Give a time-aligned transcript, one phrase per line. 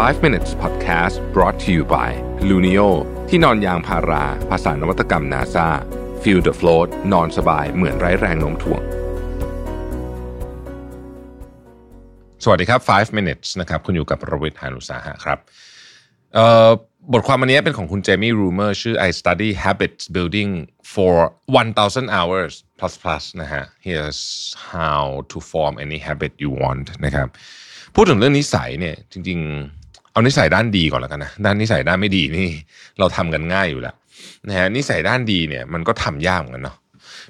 [0.00, 2.10] 5 minutes podcast brought to you by
[2.48, 2.88] Luno
[3.28, 5.68] ที่นอนยางพารา ภาษานวัตกรรม NASA
[6.22, 8.82] feel the float นอนสบายเหมือนไร้แรงโน้มถ่วง
[12.44, 15.38] สวัสดีครับ 5 minutes นะครับ คุณอยู่กับรวิทยานุสาหะครับ
[16.34, 16.70] เอ่อ
[17.12, 20.50] บทความวันนี้เป็นของคุณเจมี่รูเมอร์ชื่อ I study habits building
[20.94, 21.14] for
[21.66, 24.20] 1000 hours plus plus นะฮะ here's
[24.72, 27.28] how to form any habit you want นะครับ
[27.94, 29.81] พูดถึงเรื่องนิสัยเนี่ยจริงๆ
[30.12, 32.48] เอานิสัยด้านดีก่อนแล้วกันนะด้านนิสัยด้านไม่ดีนี่
[32.98, 33.94] เราทำกันง่ายอยู่แล้ว
[34.48, 36.76] นะฮะนิสัยด้านดีเนี่ยมันก็ทำยากเหมือนกันเนาะ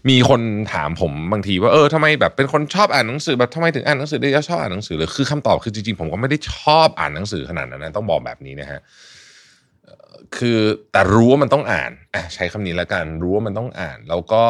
[0.08, 0.40] มีคน
[0.72, 8.80] ถามผมบางทีว่าเออทำไมแบบเป็นคนชอบอ่านหนังสือแบบทำไมถึงอ่านหนังสือได้แล้วชอบอ่านหนังสือเลยคือคำตอบคือจริงๆผมก็ไม่ได้ชอบอ่านหนังสือขนาดนั้นนะต้องบอกแบบนี้นะฮะ
[10.36, 10.58] คือ
[10.92, 14.44] แต่รู้ว่ามันต้องอ่านอะใช้คำนี้แล้วกันรู้ว่ามันต้องอ่าน แล้วก็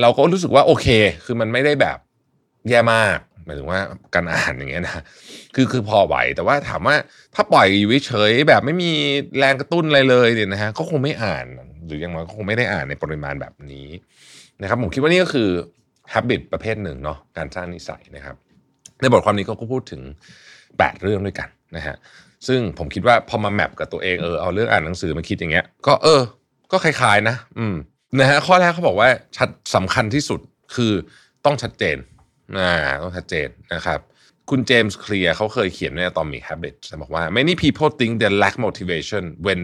[0.00, 0.86] เราก็รู้สึกว่าโอเค
[1.24, 1.98] คือมันไม่ได้แบบ
[2.68, 3.18] แย่มาก
[3.50, 3.80] มายถึงว่า
[4.14, 5.02] การอ่านอย่างเงี้ยนะ
[5.54, 6.94] คือคือพอไหวแต่ว่าถามว่า
[7.34, 8.90] ถ้าปล่อยอยู่เฉยแบบไม่มี
[9.38, 11.46] แรงกระตุ้นอะไรเลยเนี่ยนะฮะก็คงไม่อ่าน
[11.86, 13.88] หรืออย่างน้อยก็คงไม่ได้อ่านในปริมาณแบบนี้
[14.62, 15.48] นะครับผมคิดว่านี่ก็คือ
[16.12, 18.36] habit ประเภทหนึ่งเนาะการสร้างนิสัยนะครับ
[19.00, 20.02] ในบทความนี้เขาก็พูดถึง
[20.52, 21.96] 8 เรื่องด้วยกันนะฮะ
[22.46, 26.20] ซึ่งผมคิดว่าพอมาแมปกับตัวเองเออเอาเรื่องอ่านหนังสือมาคิดอย่างเงี้ย ก็เออ
[26.72, 27.76] ก็คล้ายๆนะ อืม
[28.20, 30.40] นะฮะข้อแรกเขาบอกว่าชัดสำคัญที่สุด
[30.74, 30.92] คือ
[31.44, 31.96] ต้องชัดเจน
[32.58, 34.00] อ่าต้องชัดเจนนะครับ
[34.50, 39.60] คุณเจมส์เคลียร์เขาเคยเขียนใน Atomic Habits บอกว่า many people think they lack motivation when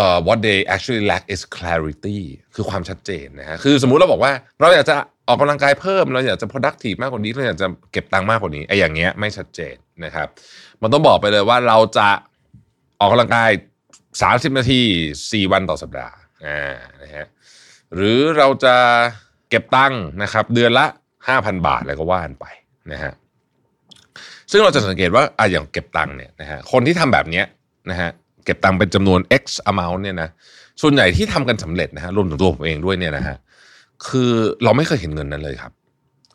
[0.00, 2.20] uh, what they actually lack is clarity
[2.54, 4.96] คือความชัดเจนนะฮะคือสมมุติเราบอกว่า เราอยากจะ
[5.28, 10.28] ออกกำลังกายเพิ่ม เราอยากจะ productive มากกว่านี้ เราอยากจะเก็บตังค์มากกว่านี้ไอ้อย่างเงี้ยไม่ชัดเจนนะครับ
[10.82, 12.08] มันต้องบอกไปเลยว่าเราจะ
[13.00, 13.50] ออกกำลังกาย
[14.04, 14.80] 30 นาที
[15.18, 16.14] 4 วันต่อสัปดาห์
[16.46, 17.26] อ่านะฮะ
[17.94, 18.74] หรือเราจะ
[19.50, 20.86] เก็บตังค์นะครับ เดือนละ
[21.26, 22.46] 5,000 บาทอะไรก็ว่านไป
[22.92, 23.12] นะฮะ
[24.50, 27.44] ซึ่งเราจะสังเกตว่าอะอย่างเก็บตังค์เนี่ยนะฮะคนที่ทำแบบเนี้ย
[27.90, 28.10] นะฮะ
[28.44, 30.28] เก็บตังค์เป็นจำนวน x amount เนี่ยนะ
[30.82, 33.36] ส่วนใหญ่ที่ทำกันสำเร็จนะฮะรวมถึงตัวผมเองด้วยเนี่ยนะฮะ
[34.06, 34.30] คือ
[34.64, 35.72] เราไม่เคยเห็นเงินนั้นเลยครับ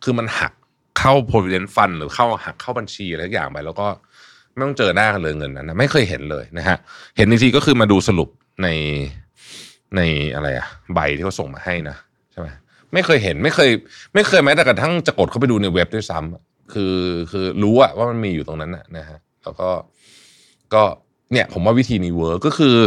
[0.04, 0.54] คือมันหัก
[1.00, 3.88] เข้า provident fund หรือเข้าหักเข้าบัญชีอะไรทุกอย่างไป แล้วก็
[4.52, 6.78] ไม่ต้องเจอหน้ากันเลยเงินนั้นนะไม่เคยเห็นเลยนะฮะ
[7.18, 8.30] เห็นอีกทีก็คือมาดูสรุป
[8.64, 8.68] ใน
[9.96, 10.02] ใน
[10.36, 11.96] อะไรอะใบที่เขาส่งมาให้นะ
[12.32, 12.48] ใช่ไหม
[12.94, 13.70] ไม่เคยเห็นไม่เคย
[14.14, 16.96] ไม่เคยแม้แต่กระทั่งจะกดเข้าไปดูในเว็บด้วยซ้ำคือ
[17.32, 19.70] คือรู้อะว่ามันมีอยู่ตรงนั้นนะนะฮะแล้วก็
[20.74, 20.84] ก็
[21.32, 22.78] เนี่ย ผมว่าวิธีนี้ work ก็คือ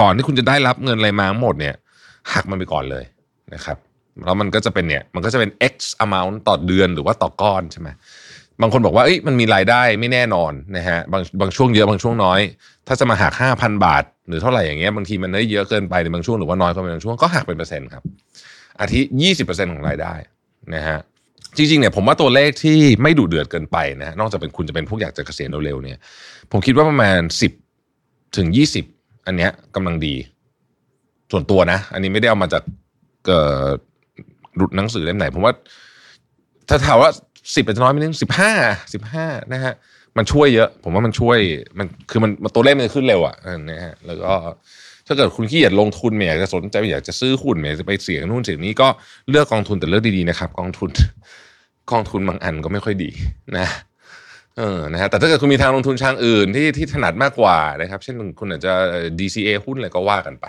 [0.00, 1.74] ก่อนที่คุณจะได้รับเงินอะไรมาทั้งหมดเนี่ย
[2.32, 3.04] หักมันไปก่อนเลย
[3.54, 3.78] นะครับ
[4.24, 5.74] แล้วมันก็จะเป็นเนี่ยมันก็จะเป็น x
[6.04, 7.88] amount ต่อเดือนหรือว่าต่อก้อนใช่ไหม
[8.60, 12.40] บางคนบอกว่าเอ้ยมันมีรายได้ไม่แน่นอนนะฮะบางบางช่วงเยอะบางช่วงน้อย
[12.88, 18.02] ถ้าจะมาหักห้าพันบาท หรือเท่าไหร่อย่างเงี้ยบางทีมันได้เยอะเกินไปในบางช่วงหรือว่าน้อยก็เป็นบางช่วงก็หักเป็นเปอร์เซ็นต์ครับ
[18.80, 20.14] อาทิยี่สิบเปอร์เซ็นต์ของรายได้
[20.74, 20.98] นะฮะ
[21.56, 25.98] จริงๆเนี่ยผมว่าตัวเลขที่ไม่ดุเดือดเกินไปนะฮะนอกจากเป็นคุณจะเป็นพวกอยากจะเกษียณเร็วๆเนี่ย
[26.50, 27.52] ผมคิดว่าประมาณสิบ
[28.36, 28.84] ถึงยี่สิบ
[29.26, 30.14] อันเนี้ยกำลังดี
[31.32, 32.62] ส่วนตัวนะ อันนี้ไม่ได้เอามาจาก
[33.26, 33.66] เอ่อ
[34.76, 35.54] หนังสือเล่มไหน ผมว่า
[36.68, 37.10] ถ้าถามว่า
[37.54, 38.52] สิบเป็นน้อยไม่นึงสิบห้า
[38.94, 39.74] สิบห้านะฮะ
[40.16, 41.38] มันช่วยเยอะ ผมว่ามันช่วย
[41.78, 43.36] มันคือมันตัวเลขมันขึ้นเร็วอะ
[43.70, 44.32] นะฮะแล้วก็
[45.10, 48.88] ถ้าเกิดคุณขี้เกียจลงทุนไม่อยากจะสนใจไม่อยากจะซื้อหุ้นไม่อยากจะไปเสี่ยงนู่นเสี่ยงนี้ก็
[49.30, 50.90] เลือกกองทุนแต่เลือกดีๆนะครับ กองทุน
[51.90, 53.10] กองทุนบางอันก็ไม่ค่อยดี
[53.58, 53.66] นะ
[54.58, 58.72] เออนะฮะแต่ถ้าเกิดคุณมีทางลงทุนทางอื่นที่ที่ถนัดมากกว่านะครับ เช่นคุณอาจจะ
[59.18, 60.46] DCA หุ้นอะไรก็ว่ากันไป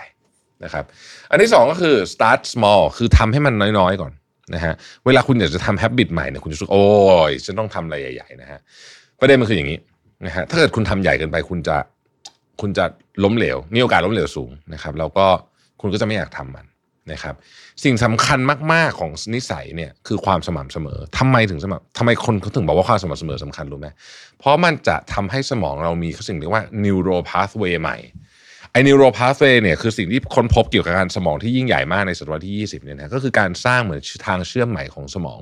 [0.64, 0.84] นะครับ
[1.30, 4.12] อันที่สองก็คือ start small คือทำให้มันน้อยๆก่อน
[4.54, 4.74] นะฮะ
[5.06, 6.86] เวลาคุณอยากจะทำ habit ใหม่เนี่ยคุณจะรู้สึกโอ้
[7.30, 8.60] ยฉันต้องทำอะไรใหญ่ๆนะฮะ
[9.20, 9.78] ประเด็นมันคืออย่างนี้
[10.26, 11.76] นะฮะถ้าเกิดคุณทำใหญ่เกินไปคุณจะ
[12.62, 12.84] คุณจะ
[13.24, 15.26] ล้มเหลวมีโอกาสล้มเหลวสูงนะครับแล้วก็
[15.80, 16.66] คุณก็จะไม่อยากทำมัน
[17.12, 17.34] นะครับ
[17.84, 18.38] สิ่งสำคัญ
[18.72, 23.88] มาก ๆ ของนิสัยเนี่ยคือความสม่ำเสมอทำไมถึงสม่ำทำไมคนเขาถึงบอกว่าความสม่ำเสมอสำคัญรู้ไหม
[24.38, 27.96] เพราะมันจะทำให้สมองเรามีสิ่งเรียกว่า neural pathway ใหม่
[28.72, 35.40] ไอ้ neural pathway เนี่ยคือสิ่งที่ค้นพบเกี่ยวกับการสมองที่ยิ่งใหญ่มากในศตวรรษที่ 20เนี่ยนะก็คือการสร้างเหมือนทางเชื่อมใหม่ของสมอง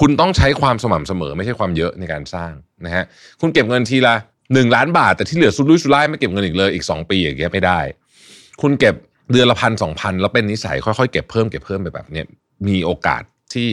[0.00, 2.52] คุณต้องใช้ความสม่ำเสมอ ไม่ใช่ความเยอะในการสร้าง
[2.84, 3.04] นะฮะ
[3.40, 4.14] คุณเก็บเงินทีละ
[4.54, 7.80] หนึ่งล้านบาทแต่ที่เหลือสุรุ่ยสุร่ายไม่เก็บเงินอีกเลยอีก2ปีอย่างเงี้ยไม่ได้
[8.62, 8.94] คุณเก็บ
[9.32, 12.26] เดือนละพันสองพันแล้วเป็นนิสัยค่อยๆเก็บเพิ่มเก็บเพิ่มไปแบบเนี้ย
[12.68, 13.22] มีโอกาส
[13.54, 13.68] ที่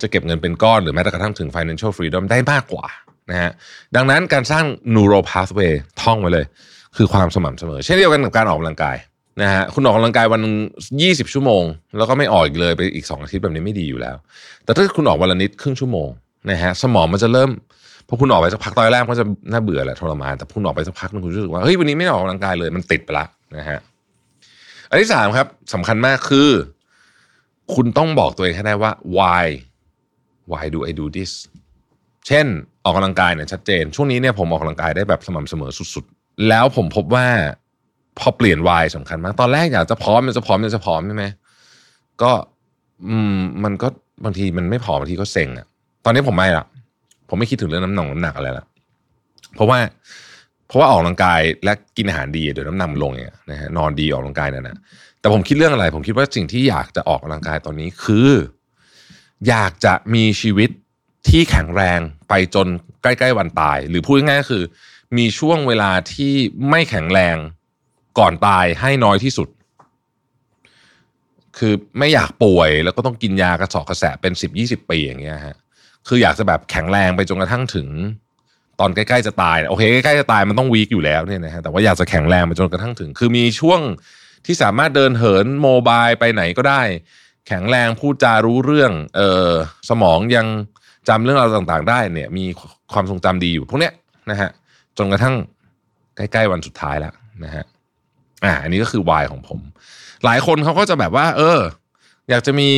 [0.00, 2.86] จะเก็บเงินเป็นก้อนหรือแม้กระทั่งถึง financial freedom ได้มากกว่า
[3.30, 3.50] นะฮะ
[3.96, 4.64] ดังนั้นการสร้าง
[4.94, 5.72] neural pathway
[6.02, 6.44] ท่องไว้เลย
[6.96, 8.96] คือความสม่ำเสมอ เช่นเดียวกันกับการออกกำลังกาย
[9.42, 10.42] นะฮะคุณออกกำลังกายวัน
[11.02, 11.62] ยี่สิบชั่วโมง
[11.96, 14.16] แล้วก็ไม่ออกอีกเลยไปอีกสองอาทิตย์แบบนี้ไม่ดีอยู่แล้ว
[14.64, 16.08] แต่ถ้าคุณออกวันละนิดครึ่งชั่วโมง
[16.50, 17.50] นะฮะสมองมันจะเริ่ม
[18.12, 23.26] พอคุณออกไปสักพักตอนแรกก็จะน่าเบื่อแหละทรมานแต่คุณออกไปสักพักนึงคุณรู้สึกว่าเฮ้ยวันนี้ไม่ออกกำลังกายเลยมันติดไปละ
[23.56, 23.80] นะฮะ
[24.90, 26.50] อันที่สามครับสำคัญมากคือ
[27.74, 29.46] คุณต้องบอกตัวเองให้ได้ว่า why
[30.50, 31.32] why do I do this
[32.26, 32.46] เช่น
[32.84, 37.26] ออกกำลังกายเนี่ยชัดเจน ช่วงนี้เนี่ยผมออกกำลังกายได้แบบสม่ำเสมอสุดๆ แล้วผมพบว่า
[38.18, 41.24] พอเปลี่ยนวัยสำคัญมาก ตอนแรกอยากจะพร้อมอยากจะพร้อมอยากจะพร้อมใช่ไหม
[42.22, 42.32] ก็
[43.08, 43.88] อืม มันก็
[44.24, 45.66] บางทีมันไม่พอบางทีก็เซ็งอะ
[46.04, 46.64] ตอนนี้ผมไม่ละ
[47.30, 48.64] ผมไม่คิดถึงเรื่องน้ำหนักน้ำหนักอะไรละ
[49.54, 49.78] เพราะว่า
[50.68, 54.76] เพราะว่าออกกำลังกายและกินอาหารดีเดี๋ยวน้ำหนักลงเนี่ยนะฮะนอนดีออกกำลังกายนั่นนะ
[55.20, 58.30] แต่ผมคิดเรื่องอะไร ผมคิดว่าสิ่งที่อยากจะออกกำลังกายตอนนี้คือ
[59.48, 60.70] อยากจะมีชีวิต
[61.28, 62.66] ที่แข็งแรงไปจน
[63.02, 64.64] ใกล้ ๆ วันตาย หรือพูดง่ายๆก็คือ
[65.16, 66.34] มีช่วงเวลาที่
[66.70, 67.36] ไม่แข็งแรง
[68.18, 69.48] ก่อนตายให้น้อยที่สุด
[71.58, 75.56] คือไม่อยากป่วยแล้วก็ต้องกินยากระสอบกระแสเป็นสิบยี่สิบปีอย่างเงี้ยฮะ
[76.08, 77.88] คืออยากจะแบบแข็งแรงไปจนกระทั่งถึง
[78.80, 83.80] ตอนใกล้ๆจะตายโอเคใกล้ๆจะตายมันต้องวีคอยู่แล้วเนี่ยนะฮะแต่ว่าอยากจะแข็งแรงไปจนกระทั่งถึง คือมีช่วง
[84.46, 86.82] ที่สามารถเดินเหินโมบายไปไหนก็ได้
[87.48, 89.50] แข็งแรงพูดจารู้เรื่องเออ
[89.88, 90.46] สมองยัง
[91.08, 92.44] จำเรื่องราวต่างๆ ได้เนี่ย มี
[92.92, 93.92] ความทรงจำดีอยู่พวกเนี้ย
[94.30, 94.50] นะฮะ
[94.98, 95.34] จนกระทั่ง
[96.16, 97.14] ใกล้ๆวันสุดท้ายแล้ว
[97.44, 97.64] นะฮะ
[98.44, 99.60] อ่าอันนี้ก็คือวายของผม
[100.24, 101.58] หลายคนเขาก็จะแบบว่า เออ
[102.30, 102.70] อยากจะมี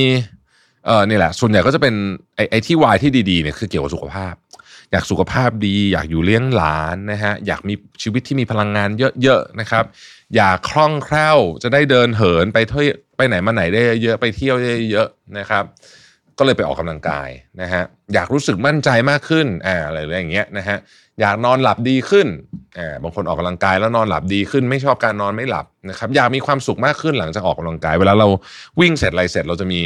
[0.86, 1.94] เออนี่แหละ ส่วนใหญ่ก็จะเป็น
[2.36, 4.34] ไอ้ไอที่วายที่ดีๆเนี่ยคือเกี่ยวกับสุขภาพ
[4.92, 8.88] อยากสุขภาพดี อยากอยู่เลี้ยงหลานนะฮะอยากมีชีวิตที่มีพลังงาน
[9.22, 9.84] เยอะๆนะครับ
[10.36, 15.08] อยากคล่องแคล่วจะได้เดินเหินไปเที่ยวไปไหนมาไหนได้เยอะไปเที่ยวได้เยอะ
[15.38, 15.64] นะครับ
[16.38, 17.28] ก็เลยไปออกกำลังกาย
[17.60, 17.82] นะฮะ
[18.14, 20.78] อยากรู้สึกมั่นใจมากขึ้นอ่าอะไรอย่างเงี้ยนะฮะ
[21.22, 22.28] อยากนอนหลับดีขึ้น
[22.78, 28.28] อ่าบางคนออกกำลังกายแล้วนอนหลับดีขึ้น ไม่ชอบการนอนไม่หลับนะครับอยากมีความสุขมากขึ้นหลังจากออกกำลังกาย เวลาเรา
[28.80, 29.80] วิ่งเสร็จอะไรเสร็จเราจะมี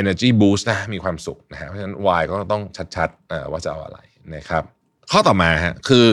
[0.00, 2.62] energy boost นะมีความสุขนะฮะเพราะฉะนั้น why ก็ต้อง
[2.96, 3.98] ชัดๆว่าจะเอาอะไร
[4.34, 4.62] นะครับ
[5.10, 6.06] ข้อต่อมาฮะคือ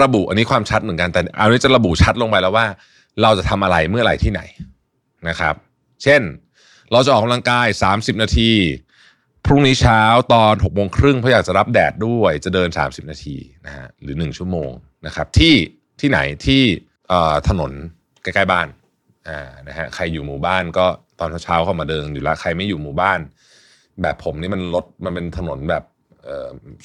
[0.00, 2.66] ระบุอันนี้ความชัดเหมือนกันแต่อันนี้จะระบุชัดลงไปแล้วว่า
[3.22, 4.42] เราจะทำอะไรเมื่อไหร่ที่ไหน
[5.28, 5.54] นะครับ
[6.02, 6.22] เช่น
[6.92, 8.50] เราจะออกกำลังกาย 30 นาที
[9.44, 10.00] พรุ่งนี้เช้า
[10.32, 14.70] ตอน6โมงครึ่งเพราะอยากจะรับแดดด้วยจะเดิน 30 นาทีนะฮะหรือ 1 ชั่วโมง
[15.06, 15.54] นะครับที่
[16.00, 16.62] ที่ไหนที่
[17.48, 17.72] ถนน
[18.22, 18.66] ใกล้ๆบ้าน
[19.28, 20.86] อ่านะฮะใครอยู่หมู่บ้านก็
[21.20, 23.18] ตอนเช้าเข้ามาเดินอยู่แล้วใครไม่อยู่หมู่บ้าน
[24.02, 25.84] แบบผมนี่มันรถมันเป็นถนนแบบ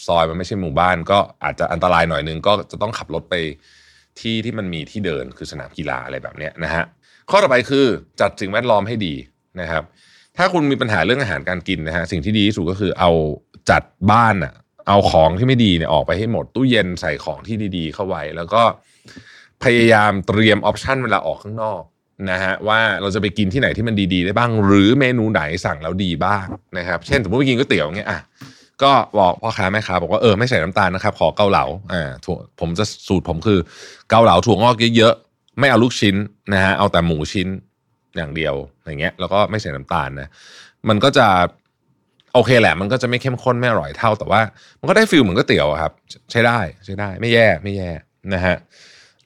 [0.07, 3.35] ซอยมันไม่ใช่หมู่บ้าน ก็อาจจะอันตรายหน่อยนึงก็จะต้องขับรถไป
[4.19, 6.83] ที่ที่มันมีที่เดินคือสนามกีฬาอะไรแบบนี้นะฮะ
[7.29, 7.85] ข้อต่อไปคือ
[8.21, 9.13] จัดสิ่งแวดล้อมให้ดี
[9.61, 9.83] นะครับ
[10.37, 13.11] ถ้าคุณมีปัญหาเรื่องอาหารการกินนะฮะสิ่งที่ดีที่สุดก็คือเอา
[13.69, 14.53] จัดบ้านอะ
[14.87, 18.61] เอาของที่ไม่ดีเนี่ยออกไปให้หมดตู้เย็นใส่ของที่ดีๆ เข้าไว้ แล้วก็
[19.63, 21.81] พยายามเตรียมออปชันเวลาออกข้างนอก
[22.31, 26.45] นะฮะว่าเราจะไปกินที่ไหนที่มันดีๆ ได้บ้าง หรือเมนูไหนสั่งแล้วดีบ้าง
[26.77, 28.19] นะครับ เช่นสมมติไปกินก๋วยเตี๋ยวเงี้ยอะ
[28.83, 33.59] ก็บอกพ่อค้าแม่ค้าบอกว่าเออไม่ใส่น้ำตาลนะครับ ขอเกาเหลาอ่าถั่วผมจะสูตรผมคือ
[34.09, 36.15] เกาเหลาถั่วงอกเยอะๆไม่เอาลูกชิ้น
[36.53, 37.47] นะฮะเอาแต่หมูชิ้น
[38.17, 40.27] อย่างเดียวอย่างเงี้ยแล้วก็ไม่ใส่น้ำตาลนะ
[40.89, 41.27] มันก็จะ
[42.33, 44.41] โอเคแหละ มันก็จะไม่เข้มข้นไม่อร่อยเท่า แต่ว่า
[44.79, 45.91] มันก็ได้ feel เหมือนก๋วยเตี๋ยวครับ
[46.31, 47.89] ใช้ได้ใช้ได้ไม่แย่ไม่แย่
[48.33, 48.55] นะฮะ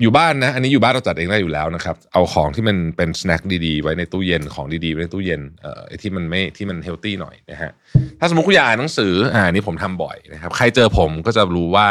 [0.01, 7.71] อยู่บ้านนะ อันนี้อยู่บ้านเราจัดเองได้อยู่แล้วนะครับ เอาของที่มันเป็น snack ดีๆ ไว้ในตู้เย็นของดีๆไว้ในตู้เย็นเอ่อที่มันไม่ที่มัน healthy หน่อยนะฮะ
[8.19, 11.88] ถ้าสมมติคุณอยากอ่านหนังสืออ่านี่ผมทำบ่อยนะครับใครเจอผมก็จะรู้ว่า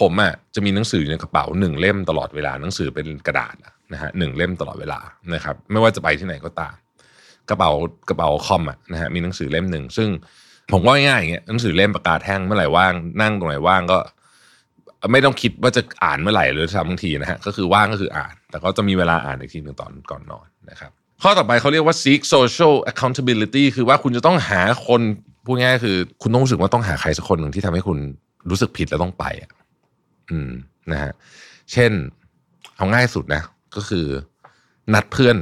[0.00, 3.56] ผมอะจะมีหนังสืออยู่ในกระเป๋าหนึ่งเล่มตลอดเวลาหนังสือเป็นกระดาษ
[3.92, 5.00] นะฮะหนึ่งเล่มตลอดเวลา
[5.34, 6.74] นะครับ ไม่ว่าจะไปที่ไหนก็ตาม
[7.50, 7.70] กระเป๋า
[8.08, 10.08] กระเป๋าคอมอะนะฮะมีหนังสือเล่มหนึ่งซึ่ง
[10.72, 13.98] ผมก็ง่ายๆอย่างเงี้ยหนังสือเล่มปากกาแท่งเมื่อไหร่ว่างนั่งตรงไหนว่างก็
[15.12, 20.90] ไม่ต้องคิดว่าจะอ่านเมื่อไหร่หรือทำบางทีนะฮะก็คือว่างก็คืออ่าน แต่ก็จะมีเวลาอ่านอีกทีหนึ่งตอนก่อนนอนนะครับ
[21.22, 25.00] ข้อต่อไปเขาเรียกว่า seek social accountability คือว่าคุณจะต้องหาคน
[25.44, 27.98] พูดง่ายคือ คุณต้องรู้สึกว่าต้องหาใครสักคนหนึ่งที่ทำให้คุณ
[28.50, 29.50] รู้สึกผิดแล้วต้องไปอะ
[30.30, 30.50] อืม
[30.92, 31.12] นะฮะ
[31.72, 31.92] เช่น
[32.76, 33.42] เอาง่ายสุดนะ
[33.76, 34.06] ก็คือ
[34.94, 35.36] นัดเพื่อน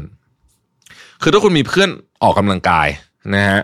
[1.22, 1.90] คือถ้าคุณมีเพื่อน
[2.22, 2.88] ออกกำลังกาย
[3.34, 3.60] นะฮะ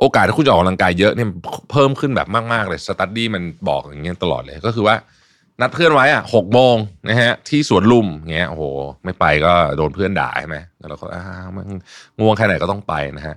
[0.00, 1.28] โอกาสที่คุณจะออกกำลังกายเยอะเนี่ย
[1.72, 4.96] เพิ่มขึ้นแบบมากๆเลยสตัดดี้มันบอกอย่างเงี้ยตลอดเลยก็คือว่า
[5.60, 6.76] นัดเพื่อนไว้อะหกโมง
[7.08, 8.64] นะฮะ ที่สวนลุมเงี้ยโอ้โห
[9.04, 11.24] ไม่ไปก็โดนเพื่อนด่าใช่ไหมแล้วเราก็อ้า
[11.56, 11.66] มัน
[12.18, 13.34] ง่วงแค่ไหนก็ต้องไปนะฮะ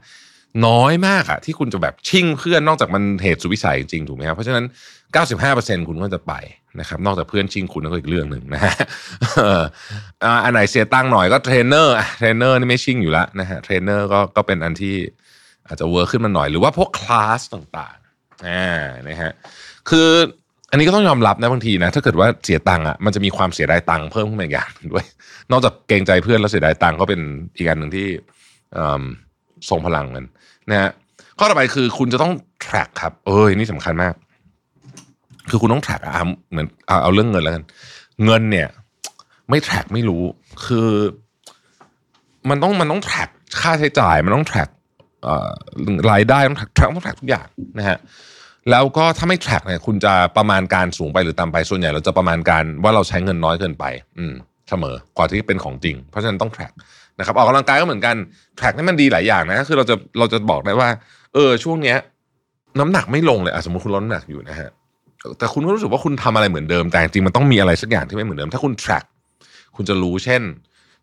[0.65, 4.65] น้อยมากอะที่คุณจะแบบชิ่งเพื่อนนอกจากมันเหตุสุวิสัยจริงถูกไหมครับเพราะฉะนั้น
[5.27, 6.33] 95%คุณก็จะไป
[6.79, 8.75] นะครับนอกจากเพื่อนชิ่งคุณก็อีกเรื่องหนึ่งนะฮะ
[10.43, 14.95] อันไหนเสียตังค์หน่อยก็ trainer trainer นี่ไม่ชิ่งอยู่แล้วนะฮะเทรนเนอร์ก็ก็เป็นอันที่
[15.67, 19.31] อาจจะ work ขึ้นมาหน่อยหรือว่าพวกคลาสต่างๆอ่านะฮะ
[19.89, 20.09] คือ
[20.71, 25.05] อันนี้ก็ต้องยอมรับนะบางทีนะถ้าเกิดว่าเสียตังค์อะมันจะมีความเสียดายตังค์เพิ่มขึ้นมาอีกอย่างด้วย
[25.51, 27.21] นอกจากเกรงใจเพื่อนแล้วเสียดายตังค์ก็เป็น
[27.57, 28.07] อีกอันหนึ่งที่
[29.69, 30.25] ส่งพลังกัน
[30.71, 30.91] นะฮะ
[31.39, 32.33] ข้อต่อไปคือคุณจะต้อง
[32.65, 34.13] track ครับ เอ้ยนี่สำคัญมาก
[35.49, 36.13] คือคุณต้อง track อะ
[36.51, 37.63] เหมือนเอาเอาเรื่องเงินแล้วกัน
[38.25, 38.67] เงินเนี่ย
[39.49, 40.23] ไม่ track ไม่รู้
[40.65, 40.89] คือ
[42.49, 43.29] มันต้องมันต้อง track
[43.61, 44.69] ค่าใช้จ่าย มันต้อง track
[46.11, 47.47] รายได้ต้อง track ต้อง track ทุกอย่าง
[47.77, 47.97] นะฮะ
[48.71, 53.85] แล้วก็ถ้าไม่ track เนี่ยคุณจะประมาณการสูงไปหรือต่ำไปส่วนใหญ่เราจะประมาณการว่าเราใช้เงินน้อยเกินไป
[54.17, 54.33] อืม
[54.69, 56.73] เสมอกว่าที่เป็นของจริง เพราะฉะนั้นต้อง track
[57.19, 58.15] นะครับออกกำลังกายก็เหมือนกัน
[58.59, 60.89] track นี่มันดีหลายอย่างนะคือเราจะเราจะบอกได้ว่า
[61.33, 61.97] เออช่วงเนี้ย
[62.79, 64.69] น้ำหนักไม่ลงเลยอะสมมติคุณลดน้ำหนักอยู่นะฮะ
[65.39, 69.05] แต่คุณก็รู้สึกว่าคุณทำอะไรเหมือนเดิมแต่จริงมันต้องมีอะไรสักอย่างที่ไม่เหมือนเดิม ถ้าคุณ track
[69.75, 70.41] คุณจะรู้เช่น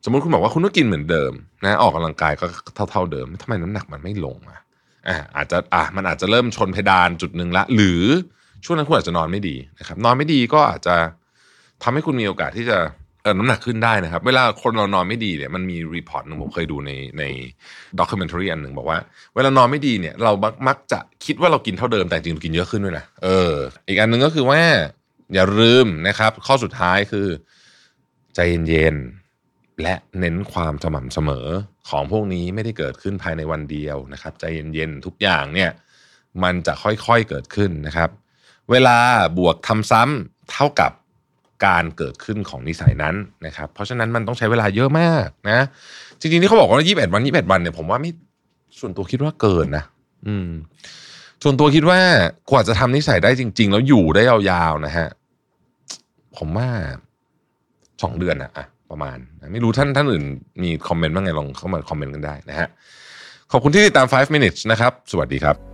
[0.04, 1.32] สมมติคุณบอกว่าคุณต้องกินเหมือนเดิม
[1.64, 2.46] นะออกกำลังกายก็
[2.90, 4.60] เท่าๆเดิมทำไมน้ำหนักมันไม่ลงอะ
[5.08, 8.02] อ่าอาจจะอะมันอาจจะเริ่มชนเพดานจุดหนึ่งละ หรือ
[8.64, 10.96] ช่วงนั้นคุณอาจจะนอนไม่ดีนะครับ นอนไม่ดีก็อาจจะ
[11.82, 12.78] ทำให้คุณมีโอกาสที่จะ
[13.32, 17.24] น้ำหนักขึ้นได้นะครับ เวลาคนเรานอนไม่ดีเนี่ยมันมี report หนึ่งผมเคยดูในใน
[17.98, 18.98] documentary อันหนึ่งบอกว่า
[19.34, 23.54] เวลานอนไม่ดีเนี่ย เรามักมักจะคิดว่าเรากินเท่าเดิมแต่จริงกินเยอะขึ้นด้วยนะเออ
[23.88, 24.60] อีกอันหนึ่งก็คือว่า
[25.34, 27.28] อย่าลืมนะครับ ข้อสุดท้ายคือ
[28.34, 28.38] ใจ
[28.68, 31.46] เย็นๆและเน้นความสม่ำเสมอ
[31.88, 35.70] ของพวกนี้ไม่ได้เกิดขึ้นภายในวันเดียวนะครับ ใจเย็นๆทุกอย่างเนี่ย
[36.42, 38.10] มันจะค่อยๆเกิดขึ้นนะครับ
[38.70, 38.98] เวลา
[39.38, 40.92] บวกทำซ้ำเท่ากับ
[41.64, 43.14] การเกิดขึ้นของนิสัยนั้น
[43.46, 45.60] นะครับ เพราะฉะนั้นมันต้องใช้เวลาเยอะมากนะ
[46.20, 48.10] จริงๆที่เขาบอกว่า 21 วัน 21 วันเนี่ยผมว่าไม่
[48.80, 49.84] ส่วนตัวคิดว่าเกินนะ
[50.26, 50.50] อืม
[51.42, 52.00] ส่วนตัวคิดว่า
[52.50, 55.08] กว่าจะทำนิสัยได้จริง ๆ แล้วอยู่ได้ยาวๆนะฮะ
[56.36, 56.68] ผมว่า
[58.02, 59.18] สองเดือนนะอะประมาณ
[59.52, 60.24] ไม่รู้ท่านท่านอื่น
[60.62, 62.68] มีคอมเมนต์บ้างไงลองเข้ามาคอมเมนต์กันได้นะฮะ
[63.52, 65.73] ขอบคุณที่ติดตาม 5 minutes นะครับ สวัสดีครับ